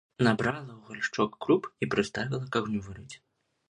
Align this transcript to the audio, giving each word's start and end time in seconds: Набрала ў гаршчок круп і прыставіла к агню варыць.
Набрала 0.27 0.61
ў 0.61 0.81
гаршчок 0.87 1.37
круп 1.47 1.71
і 1.81 1.93
прыставіла 1.95 2.45
к 2.53 2.67
агню 2.67 2.81
варыць. 2.91 3.15